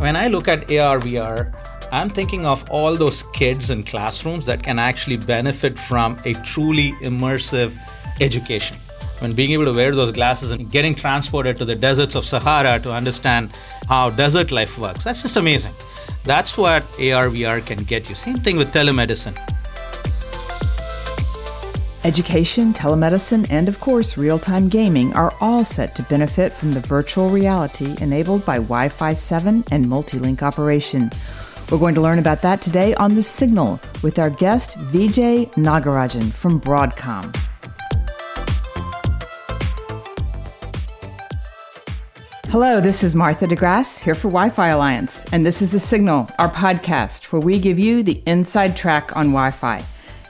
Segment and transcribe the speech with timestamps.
[0.00, 1.52] When I look at AR, VR,
[1.90, 6.92] I'm thinking of all those kids in classrooms that can actually benefit from a truly
[7.02, 7.76] immersive
[8.20, 8.76] education.
[9.18, 12.78] When being able to wear those glasses and getting transported to the deserts of Sahara
[12.78, 13.50] to understand
[13.88, 15.72] how desert life works, that's just amazing.
[16.24, 18.14] That's what AR, VR can get you.
[18.14, 19.36] Same thing with telemedicine.
[22.04, 26.80] Education, telemedicine, and of course, real time gaming are all set to benefit from the
[26.80, 31.10] virtual reality enabled by Wi Fi 7 and multi-link operation.
[31.70, 36.32] We're going to learn about that today on The Signal with our guest, Vijay Nagarajan
[36.32, 37.34] from Broadcom.
[42.50, 46.30] Hello, this is Martha DeGrasse here for Wi Fi Alliance, and this is The Signal,
[46.38, 49.84] our podcast where we give you the inside track on Wi Fi.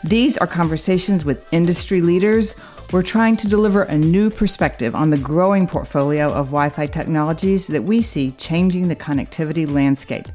[0.08, 2.56] These are conversations with industry leaders.
[2.94, 7.66] We're trying to deliver a new perspective on the growing portfolio of Wi Fi technologies
[7.66, 10.26] that we see changing the connectivity landscape.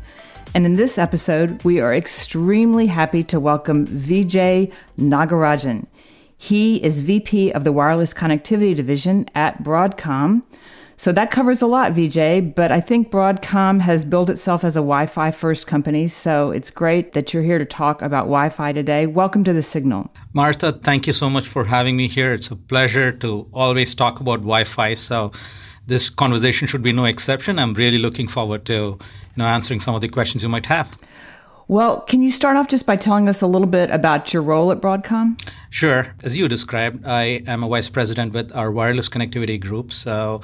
[0.54, 5.88] And in this episode, we are extremely happy to welcome Vijay Nagarajan.
[6.38, 10.44] He is VP of the Wireless Connectivity Division at Broadcom.
[10.96, 14.80] So that covers a lot, VJ, but I think Broadcom has built itself as a
[14.80, 16.08] Wi Fi first company.
[16.08, 19.08] So it's great that you're here to talk about Wi Fi today.
[19.08, 20.14] Welcome to the Signal.
[20.34, 22.32] Martha, thank you so much for having me here.
[22.34, 24.94] It's a pleasure to always talk about Wi Fi.
[24.94, 25.32] So
[25.88, 27.60] this conversation should be no exception.
[27.60, 29.00] I'm really looking forward to you
[29.36, 30.92] know, answering some of the questions you might have.
[31.68, 34.72] Well, can you start off just by telling us a little bit about your role
[34.72, 35.42] at Broadcom?
[35.70, 36.14] Sure.
[36.24, 39.92] As you described, I am a vice president with our wireless connectivity group.
[39.94, 40.42] So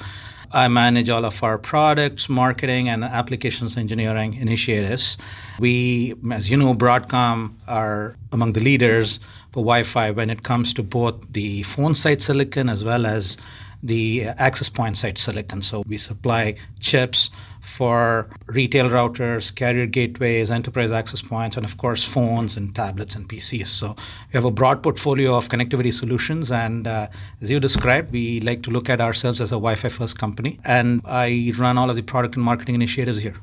[0.52, 5.16] I manage all of our products, marketing, and applications engineering initiatives.
[5.60, 9.20] We, as you know, Broadcom are among the leaders
[9.52, 13.36] for Wi Fi when it comes to both the phone side silicon as well as
[13.82, 15.62] the access point side silicon.
[15.62, 22.04] So we supply chips for retail routers, carrier gateways, enterprise access points, and of course,
[22.04, 23.66] phones and tablets and PCs.
[23.66, 26.50] So we have a broad portfolio of connectivity solutions.
[26.50, 27.08] And uh,
[27.40, 30.58] as you described, we like to look at ourselves as a Wi Fi first company.
[30.64, 33.36] And I run all of the product and marketing initiatives here.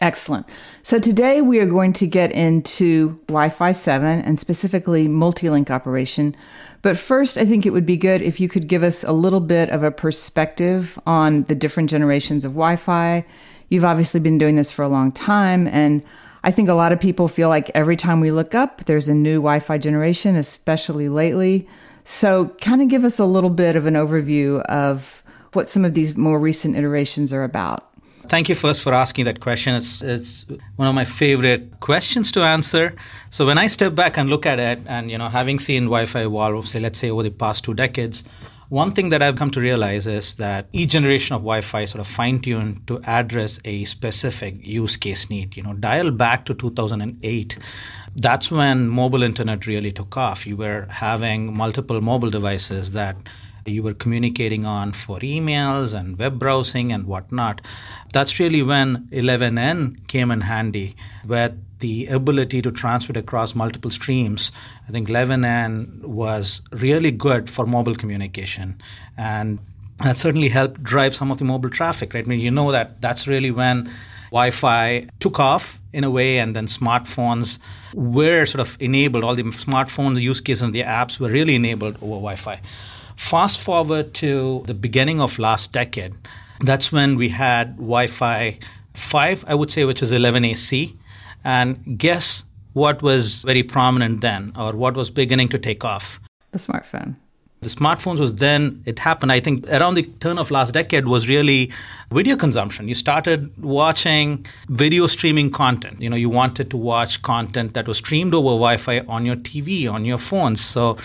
[0.00, 0.46] Excellent.
[0.82, 5.70] So today we are going to get into Wi Fi 7 and specifically multi link
[5.70, 6.34] operation.
[6.82, 9.40] But first, I think it would be good if you could give us a little
[9.40, 13.24] bit of a perspective on the different generations of Wi Fi.
[13.68, 15.68] You've obviously been doing this for a long time.
[15.68, 16.02] And
[16.42, 19.14] I think a lot of people feel like every time we look up, there's a
[19.14, 21.68] new Wi Fi generation, especially lately.
[22.02, 25.22] So, kind of give us a little bit of an overview of
[25.54, 27.93] what some of these more recent iterations are about.
[28.26, 29.74] Thank you first for asking that question.
[29.74, 30.46] It's, it's
[30.76, 32.96] one of my favorite questions to answer.
[33.30, 36.24] So when I step back and look at it, and you know, having seen Wi-Fi
[36.24, 38.24] evolve, say, let's say over the past two decades,
[38.70, 42.06] one thing that I've come to realize is that each generation of Wi-Fi sort of
[42.06, 45.56] fine-tuned to address a specific use case need.
[45.56, 47.58] You know, dial back to 2008
[48.16, 50.46] that's when mobile internet really took off.
[50.46, 53.16] You were having multiple mobile devices that
[53.72, 57.60] you were communicating on for emails and web browsing and whatnot.
[58.12, 64.52] That's really when 11n came in handy with the ability to transmit across multiple streams.
[64.88, 68.80] I think 11n was really good for mobile communication.
[69.16, 69.58] And
[70.02, 72.24] that certainly helped drive some of the mobile traffic, right?
[72.24, 73.90] I mean, you know that that's really when
[74.30, 77.60] Wi Fi took off in a way, and then smartphones
[77.94, 79.22] were sort of enabled.
[79.22, 82.60] All the smartphones, use cases, and the apps were really enabled over Wi Fi.
[83.16, 86.14] Fast forward to the beginning of last decade,
[86.60, 88.58] that's when we had Wi Fi
[88.94, 90.96] 5, I would say, which is 11AC.
[91.44, 96.20] And guess what was very prominent then, or what was beginning to take off?
[96.52, 97.16] The smartphone.
[97.60, 101.28] The smartphones was then, it happened, I think, around the turn of last decade was
[101.30, 101.72] really
[102.12, 102.88] video consumption.
[102.88, 106.02] You started watching video streaming content.
[106.02, 109.36] You know, you wanted to watch content that was streamed over Wi Fi on your
[109.36, 110.60] TV, on your phones.
[110.60, 110.98] So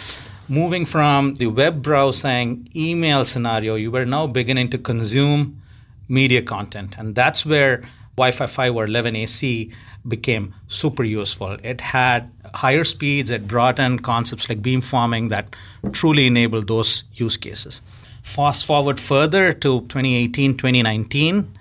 [0.49, 5.61] moving from the web browsing email scenario, you were now beginning to consume
[6.07, 6.95] media content.
[6.97, 7.83] And that's where
[8.17, 9.71] Wi Fi 5 or 11AC
[10.07, 11.57] became super useful.
[11.63, 15.55] It had higher speeds, it brought in concepts like beamforming that
[15.91, 17.81] truly enabled those use cases.
[18.23, 21.57] Fast forward further to 2018, 2019,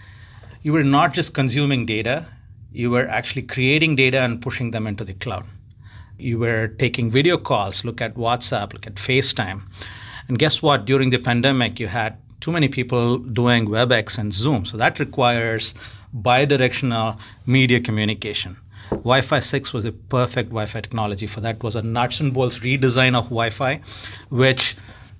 [0.62, 2.26] you were not just consuming data,
[2.72, 5.46] you were actually creating data and pushing them into the cloud.
[6.18, 9.62] You were taking video calls, look at WhatsApp, look at FaceTime.
[10.26, 10.84] And guess what?
[10.84, 14.66] During the pandemic, you had too many people doing WebEx and Zoom.
[14.66, 15.74] So that requires
[16.22, 18.56] bidirectional media communication.
[18.90, 21.56] Wi-Fi 6 was a perfect Wi-Fi technology for that.
[21.56, 23.80] It was a nuts and bolts redesign of Wi-Fi,
[24.30, 24.76] which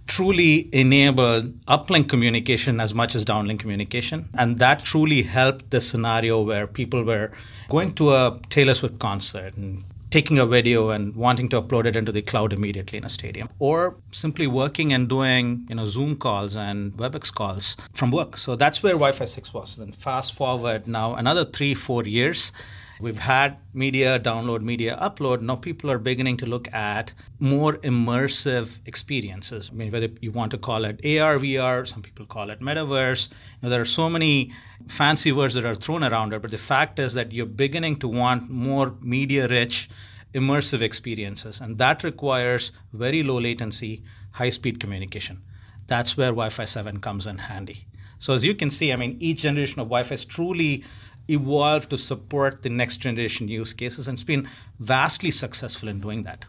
[0.08, 4.28] truly enabled uplink communication as much as downlink communication.
[4.34, 7.30] And that truly helped the scenario where people were
[7.68, 11.96] going to a Taylor Swift concert and taking a video and wanting to upload it
[11.96, 13.48] into the cloud immediately in a stadium.
[13.58, 18.36] Or simply working and doing you know zoom calls and webex calls from work.
[18.38, 19.76] So that's where wi-fi 6 was.
[19.76, 22.52] Then fast forward now another 3 4 years
[23.00, 25.40] We've had media download, media upload.
[25.40, 29.70] Now people are beginning to look at more immersive experiences.
[29.72, 33.30] I mean, whether you want to call it AR, VR, some people call it metaverse.
[33.30, 34.52] You know, there are so many
[34.88, 38.08] fancy words that are thrown around it, but the fact is that you're beginning to
[38.08, 39.88] want more media rich,
[40.34, 41.60] immersive experiences.
[41.60, 44.02] And that requires very low latency,
[44.32, 45.40] high speed communication.
[45.86, 47.86] That's where Wi Fi 7 comes in handy.
[48.18, 50.84] So, as you can see, I mean, each generation of Wi Fi is truly
[51.28, 54.48] evolved to support the next generation use cases and it's been
[54.80, 56.44] vastly successful in doing that.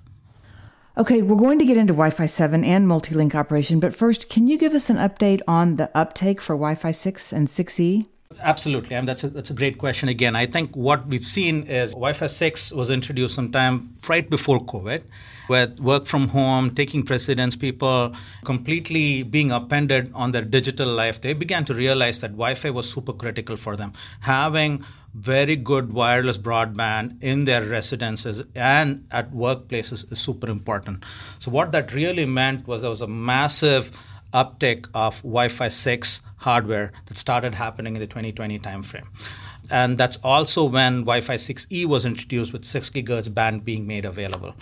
[0.98, 4.28] Okay, we're going to get into Wi Fi 7 and multi link operation, but first,
[4.30, 8.08] can you give us an update on the uptake for Wi Fi 6 and 6E?
[8.42, 10.08] Absolutely, and that's a, that's a great question.
[10.08, 15.04] Again, I think what we've seen is Wi-Fi 6 was introduced sometime right before COVID,
[15.50, 18.16] with work from home taking precedence, people
[18.46, 21.22] completely being upended on their digital life.
[21.22, 23.94] They began to realize that Wi-Fi was super critical for them.
[24.22, 31.04] Having very good wireless broadband in their residences and at workplaces is super important.
[31.40, 33.92] So what that really meant was there was a massive
[34.34, 39.08] uptick of Wi-Fi 6 hardware that started happening in the 2020 timeframe.
[39.70, 44.56] And that's also when Wi-Fi 6E was introduced with 6 gigahertz band being made available.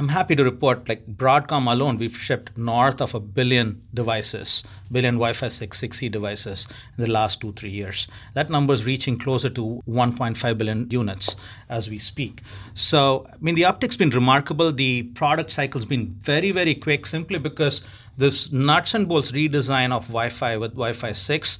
[0.00, 4.62] I'm happy to report, like Broadcom alone, we've shipped north of a billion devices,
[4.92, 8.06] billion Wi-Fi 6, 6E devices in the last two, three years.
[8.34, 11.34] That number is reaching closer to 1.5 billion units
[11.68, 12.42] as we speak.
[12.74, 14.70] So, I mean, the uptick's been remarkable.
[14.70, 17.82] The product cycle's been very, very quick simply because
[18.16, 21.58] this nuts and bolts redesign of Wi-Fi with Wi-Fi 6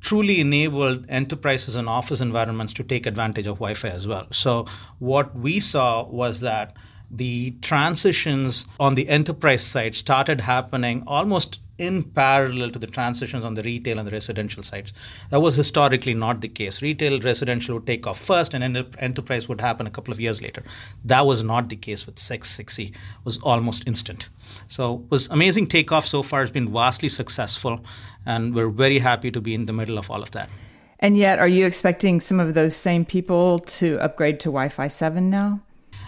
[0.00, 4.26] truly enabled enterprises and office environments to take advantage of Wi-Fi as well.
[4.30, 4.66] So
[4.98, 6.76] what we saw was that
[7.10, 13.54] the transitions on the enterprise side started happening almost in parallel to the transitions on
[13.54, 14.92] the retail and the residential sides.
[15.30, 16.82] That was historically not the case.
[16.82, 18.62] Retail, residential would take off first, and
[18.98, 20.62] enterprise would happen a couple of years later.
[21.04, 22.90] That was not the case with 6 6E.
[22.90, 24.28] It was almost instant.
[24.68, 26.42] So it was amazing takeoff so far.
[26.42, 27.84] It's been vastly successful,
[28.26, 30.50] and we're very happy to be in the middle of all of that.
[30.98, 34.86] And yet, are you expecting some of those same people to upgrade to Wi Fi
[34.86, 35.60] 7 now?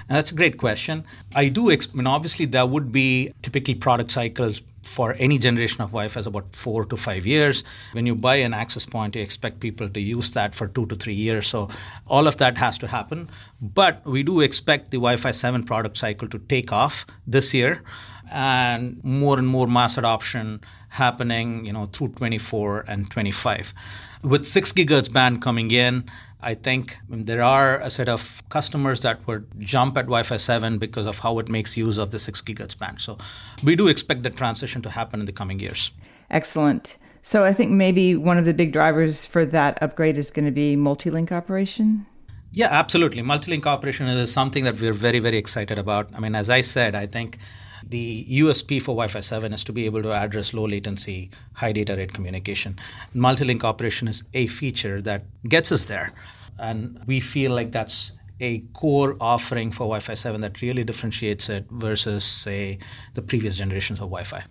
[0.09, 1.05] that's a great question.
[1.35, 5.91] I do, I mean, obviously, there would be typically product cycles for any generation of
[5.91, 7.65] Wi-Fi is about four to five years.
[7.93, 10.95] When you buy an access point, you expect people to use that for two to
[10.95, 11.47] three years.
[11.47, 11.69] So
[12.07, 13.31] all of that has to happen.
[13.61, 17.83] But we do expect the Wi-Fi 7 product cycle to take off this year
[18.31, 23.75] and more and more mass adoption happening, you know, through 24 and 25.
[24.23, 26.05] With 6 gigahertz band coming in,
[26.43, 31.07] I think there are a set of customers that would jump at Wi-Fi 7 because
[31.07, 33.01] of how it makes use of the 6 gigahertz band.
[33.01, 33.17] So
[33.63, 35.93] we do expect the transition to happen in the coming years.
[36.31, 36.99] Excellent.
[37.23, 40.51] So I think maybe one of the big drivers for that upgrade is going to
[40.51, 42.07] be multi-link operation.
[42.51, 43.23] Yeah, absolutely.
[43.23, 46.11] Multi-link operation is something that we're very, very excited about.
[46.15, 47.39] I mean, as I said, I think
[47.89, 51.73] the USP for Wi Fi 7 is to be able to address low latency, high
[51.73, 52.79] data rate communication.
[53.15, 56.13] Multi-link operation is a feature that gets us there.
[56.59, 61.49] And we feel like that's a core offering for Wi Fi 7 that really differentiates
[61.49, 62.79] it versus, say,
[63.15, 64.45] the previous generations of Wi Fi.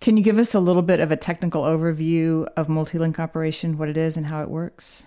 [0.00, 3.78] Can you give us a little bit of a technical overview of multi link operation,
[3.78, 5.04] what it is, and how it works?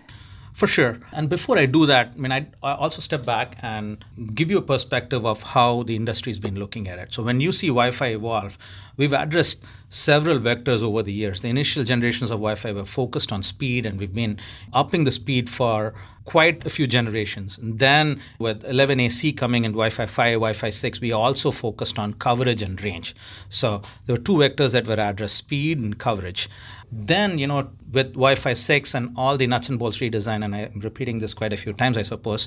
[0.56, 0.98] For sure.
[1.12, 4.02] And before I do that, I mean, I also step back and
[4.34, 7.12] give you a perspective of how the industry has been looking at it.
[7.12, 8.56] So when you see Wi-Fi evolve,
[8.96, 11.42] we've addressed several vectors over the years.
[11.42, 14.38] The initial generations of Wi-Fi were focused on speed, and we've been
[14.72, 15.92] upping the speed for
[16.26, 17.56] quite a few generations.
[17.56, 22.62] And then with 11AC coming and Wi-Fi 5, Wi-Fi 6, we also focused on coverage
[22.62, 23.16] and range.
[23.48, 26.48] So there were two vectors that were addressed: speed and coverage.
[26.92, 30.54] Then, you know, with Wi Fi 6 and all the nuts and bolts redesign, and
[30.54, 32.46] I'm repeating this quite a few times, I suppose,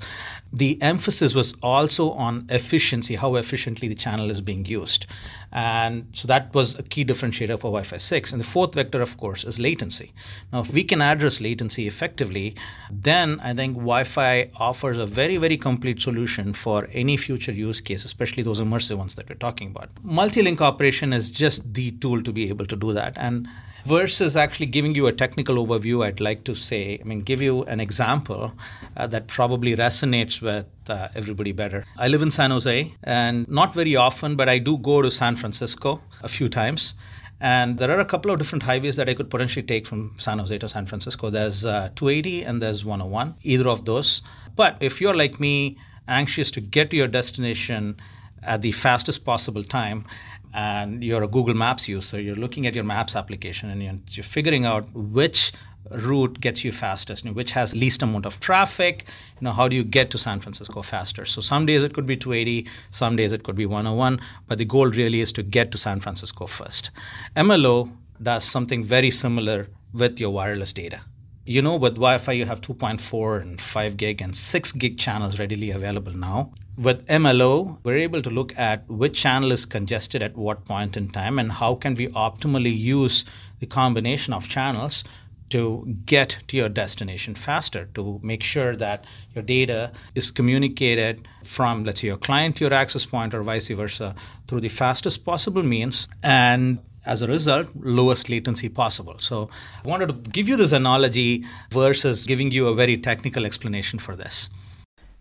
[0.54, 5.08] the emphasis was also on efficiency, how efficiently the channel is being used.
[5.52, 8.32] And so that was a key differentiator for Wi Fi 6.
[8.32, 10.14] And the fourth vector, of course, is latency.
[10.54, 12.56] Now, if we can address latency effectively,
[12.90, 17.82] then I think Wi Fi offers a very, very complete solution for any future use
[17.82, 19.90] case, especially those immersive ones that we're talking about.
[20.04, 23.14] Multi link operation is just the tool to be able to do that.
[23.18, 23.48] And
[23.86, 27.64] versus actually giving you a technical overview, I'd like to say, I mean, give you
[27.64, 28.54] an example
[28.98, 31.86] uh, that probably resonates with uh, everybody better.
[31.98, 35.36] I live in San Jose, and not very often, but I do go to San
[35.36, 36.94] Francisco a few times.
[37.42, 40.40] And there are a couple of different highways that I could potentially take from San
[40.40, 41.30] Jose to San Francisco.
[41.30, 44.22] There's uh, 280 and there's 101, either of those.
[44.56, 45.78] But if you're like me,
[46.08, 47.96] anxious to get to your destination
[48.44, 50.06] at the fastest possible time,
[50.54, 54.24] and you're a Google Maps user, you're looking at your Maps application and you're, you're
[54.24, 55.54] figuring out which
[55.92, 59.06] route gets you fastest, which has least amount of traffic.
[59.40, 61.26] You know, how do you get to San Francisco faster?
[61.26, 64.66] So some days it could be 280, some days it could be 101, but the
[64.66, 66.92] goal really is to get to San Francisco first.
[67.36, 67.92] MLO
[68.22, 71.02] does something very similar with your wireless data.
[71.46, 75.40] You know, with Wi Fi, you have 2.4 and 5 gig and 6 gig channels
[75.40, 76.52] readily available now.
[76.78, 81.10] With MLO, we're able to look at which channel is congested at what point in
[81.10, 83.26] time and how can we optimally use
[83.60, 85.04] the combination of channels
[85.50, 91.84] to get to your destination faster, to make sure that your data is communicated from,
[91.84, 94.16] let's say, your client to your access point or vice versa
[94.48, 96.08] through the fastest possible means.
[96.24, 99.16] And as a result, lowest latency possible.
[99.20, 99.50] So
[99.84, 104.16] I wanted to give you this analogy versus giving you a very technical explanation for
[104.16, 104.50] this.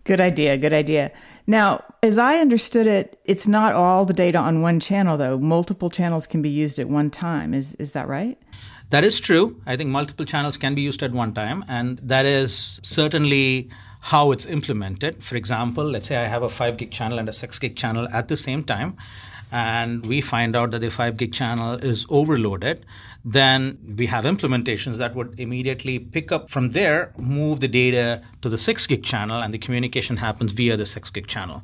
[0.04, 0.56] Good idea.
[0.56, 1.12] Good idea.
[1.46, 5.38] Now, as I understood it, it's not all the data on one channel, though.
[5.38, 7.52] Multiple channels can be used at one time.
[7.52, 8.38] Is, is that right?
[8.90, 9.60] That is true.
[9.66, 13.68] I think multiple channels can be used at one time, and that is certainly
[14.00, 15.22] how it's implemented.
[15.22, 18.08] For example, let's say I have a 5 gig channel and a 6 gig channel
[18.12, 18.96] at the same time,
[19.52, 22.86] and we find out that the 5 gig channel is overloaded,
[23.24, 28.48] then we have implementations that would immediately pick up from there, move the data to
[28.48, 31.62] the 6 gig channel, and the communication happens via the 6 gig channel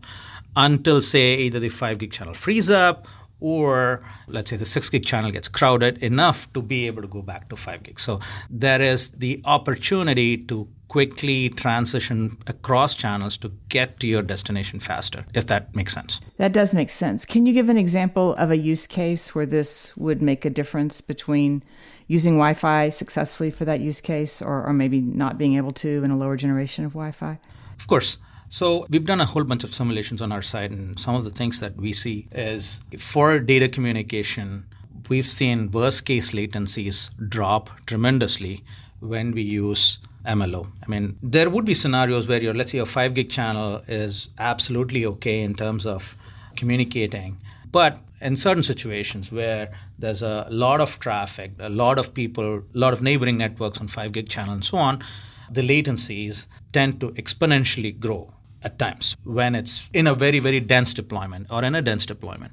[0.56, 3.06] until, say, either the 5 gig channel frees up
[3.44, 7.20] or let's say the 6 gig channel gets crowded enough to be able to go
[7.20, 8.00] back to 5 gig.
[8.00, 14.80] So there is the opportunity to quickly transition across channels to get to your destination
[14.80, 16.22] faster, if that makes sense.
[16.38, 17.26] That does make sense.
[17.26, 21.02] Can you give an example of a use case where this would make a difference
[21.02, 21.62] between
[22.06, 26.02] using Wi Fi successfully for that use case or, or maybe not being able to
[26.02, 27.38] in a lower generation of Wi Fi?
[27.78, 28.16] Of course.
[28.54, 31.30] So we've done a whole bunch of simulations on our side, and some of the
[31.30, 34.64] things that we see is for data communication,
[35.08, 38.62] we've seen worst case latencies drop tremendously
[39.00, 40.70] when we use MLO.
[40.84, 44.28] I mean, there would be scenarios where your, let's say, your 5 gig channel is
[44.38, 46.14] absolutely okay in terms of
[46.54, 47.36] communicating,
[47.72, 52.78] but in certain situations where there's a lot of traffic, a lot of people, a
[52.78, 55.02] lot of neighboring networks on 5 gig channel and so on,
[55.50, 58.30] the latencies tend to exponentially grow
[58.64, 62.52] at times when it's in a very, very dense deployment or in a dense deployment.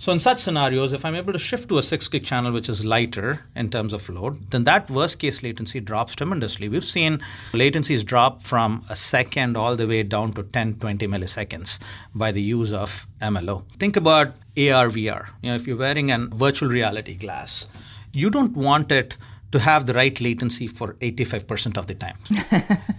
[0.00, 2.68] So in such scenarios, if I'm able to shift to a 6 gig channel, which
[2.68, 6.68] is lighter in terms of load, then that worst case latency drops tremendously.
[6.68, 7.20] We've seen
[7.52, 11.80] latencies drop from a second all the way down to 10, 20 milliseconds
[12.14, 13.64] by the use of MLO.
[13.80, 15.26] Think about AR, VR.
[15.42, 17.66] You know, if you're wearing a virtual reality glass,
[18.12, 19.16] you don't want it
[19.52, 22.16] to have the right latency for 85% of the time.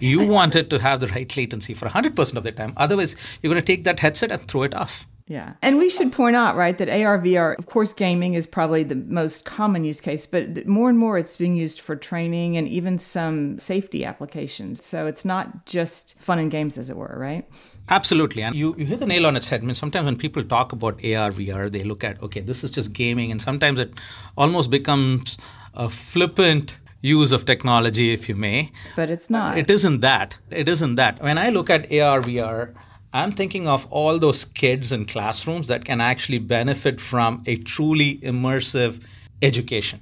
[0.00, 2.72] you want it to have the right latency for 100% of the time.
[2.76, 5.06] Otherwise, you're going to take that headset and throw it off.
[5.30, 5.52] Yeah.
[5.62, 8.96] And we should point out, right, that AR, VR, of course, gaming is probably the
[8.96, 12.98] most common use case, but more and more it's being used for training and even
[12.98, 14.84] some safety applications.
[14.84, 17.48] So it's not just fun and games, as it were, right?
[17.90, 18.42] Absolutely.
[18.42, 19.62] And you, you hit the nail on its head.
[19.62, 22.70] I mean, sometimes when people talk about AR, VR, they look at, okay, this is
[22.70, 23.30] just gaming.
[23.30, 23.94] And sometimes it
[24.36, 25.38] almost becomes
[25.74, 28.70] a flippant use of technology, if you may.
[28.96, 29.58] But it's not.
[29.58, 30.36] It isn't that.
[30.50, 31.22] It isn't that.
[31.22, 32.74] When I look at AR, VR,
[33.12, 38.18] I'm thinking of all those kids in classrooms that can actually benefit from a truly
[38.18, 39.02] immersive
[39.42, 40.00] education.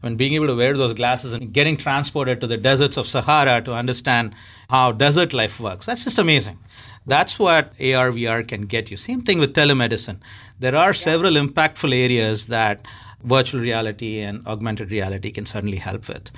[0.00, 3.60] When being able to wear those glasses and getting transported to the deserts of Sahara
[3.62, 4.34] to understand
[4.68, 6.58] how desert life works, that's just amazing.
[7.06, 8.96] That's what AR, VR can get you.
[8.96, 10.18] Same thing with telemedicine.
[10.60, 12.86] There are several impactful areas that
[13.22, 16.30] virtual reality and augmented reality can certainly help with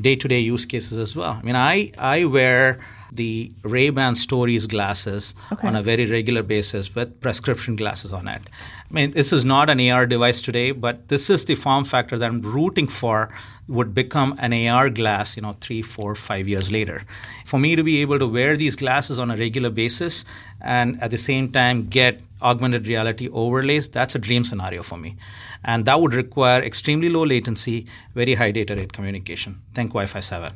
[0.00, 1.32] day-to-day use cases as well.
[1.32, 2.80] I mean, I I wear
[3.14, 5.68] the Ray-Ban Stories glasses okay.
[5.68, 8.42] on a very regular basis with prescription glasses on it.
[8.90, 12.18] I mean, this is not an AR device today, but this is the form factor
[12.18, 13.30] that I'm rooting for
[13.68, 17.02] would become an AR glass, you know, three, four, five years later.
[17.46, 20.24] For me to be able to wear these glasses on a regular basis
[20.60, 25.16] and at the same time get augmented reality overlays, that's a dream scenario for me.
[25.64, 29.60] And that would require extremely low latency, very high data rate communication.
[29.74, 30.52] Think Wi Fi 7.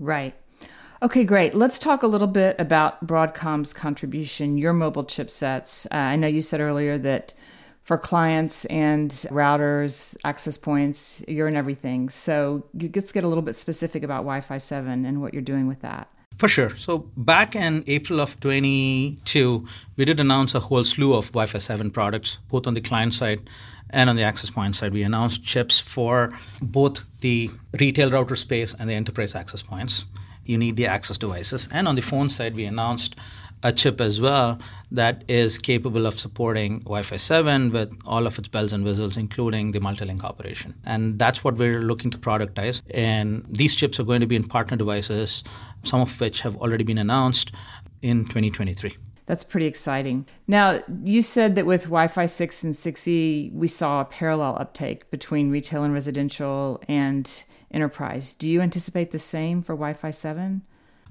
[0.00, 0.34] Right.
[1.00, 1.54] Okay, great.
[1.54, 5.86] Let's talk a little bit about Broadcom's contribution, your mobile chipsets.
[5.92, 7.34] Uh, I know you said earlier that
[7.84, 12.08] for clients and routers, access points, you're in everything.
[12.08, 15.68] So let's get a little bit specific about Wi Fi 7 and what you're doing
[15.68, 16.08] with that.
[16.36, 16.70] For sure.
[16.76, 21.90] So back in April of 22, we did announce a whole slew of Wi-Fi 7
[21.90, 23.40] products, both on the client side
[23.90, 27.50] And on the access point side, we announced chips for both the
[27.80, 30.04] retail router space and the enterprise access points.
[30.48, 31.68] You need the access devices.
[31.70, 33.16] And on the phone side, we announced
[33.62, 34.58] a chip as well
[34.90, 39.72] that is capable of supporting Wi-Fi 7 with all of its bells and whistles, including
[39.72, 40.74] the multi-link operation.
[40.86, 42.80] And that's what we're looking to productize.
[42.92, 45.44] And these chips are going to be in partner devices,
[45.82, 47.52] some of which have already been announced
[48.00, 48.96] in 2023.
[49.26, 50.26] That's pretty exciting.
[50.46, 55.10] Now, you said that with Wi Fi 6 and 6E, we saw a parallel uptake
[55.10, 58.34] between retail and residential and enterprise.
[58.34, 60.62] Do you anticipate the same for Wi Fi 7?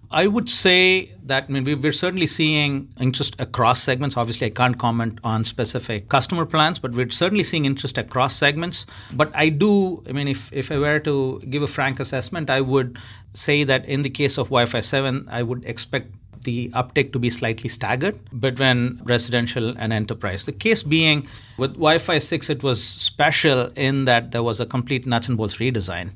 [0.10, 4.16] I would say that I mean, we're certainly seeing interest across segments.
[4.16, 8.86] Obviously, I can't comment on specific customer plans, but we're certainly seeing interest across segments.
[9.12, 12.62] But I do, I mean, if, if I were to give a frank assessment, I
[12.62, 12.98] would
[13.34, 17.20] say that in the case of Wi Fi 7, I would expect the uptake to
[17.20, 20.46] be slightly staggered between residential and enterprise.
[20.46, 24.66] The case being with Wi Fi 6, it was special in that there was a
[24.66, 26.12] complete nuts and bolts redesign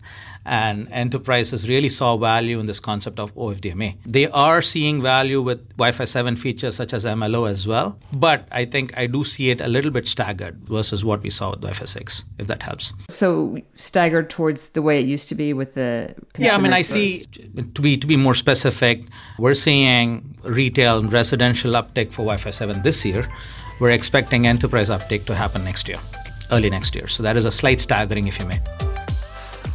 [0.46, 3.98] and enterprises really saw value in this concept of OFDMA.
[4.06, 8.66] They are seeing value with Wi-Fi 7 features such as MLO as well, but I
[8.66, 11.86] think I do see it a little bit staggered versus what we saw with Wi-Fi
[11.86, 12.94] 6, if that helps.
[13.10, 16.56] So staggered towards the way it used to be with the yeah.
[16.56, 19.04] I mean, I see to be to be more specific,
[19.38, 23.28] we're seeing retail and residential uptake for Wi-Fi 7 this year.
[23.80, 26.00] We're expecting enterprise uptake to happen next year,
[26.52, 27.08] early next year.
[27.08, 28.60] So that is a slight staggering, if you may.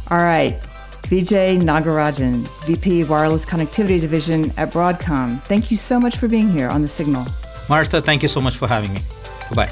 [0.09, 0.59] All right.
[1.03, 5.41] Vijay Nagarajan, VP Wireless Connectivity Division at Broadcom.
[5.45, 7.25] Thank you so much for being here on The Signal.
[7.69, 8.99] Martha, thank you so much for having me.
[9.47, 9.71] Goodbye.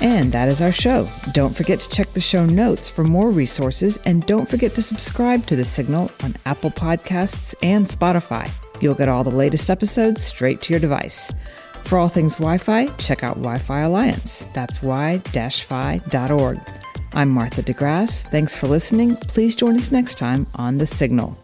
[0.00, 1.08] And that is our show.
[1.32, 5.46] Don't forget to check the show notes for more resources and don't forget to subscribe
[5.46, 8.50] to The Signal on Apple Podcasts and Spotify.
[8.80, 11.30] You'll get all the latest episodes straight to your device.
[11.84, 14.44] For all things Wi Fi, check out Wi Fi Alliance.
[14.54, 16.58] That's wi-fi.org.
[17.12, 18.26] I'm Martha DeGrasse.
[18.26, 19.16] Thanks for listening.
[19.16, 21.36] Please join us next time on The Signal.